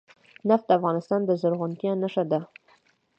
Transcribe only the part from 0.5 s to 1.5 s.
د افغانستان د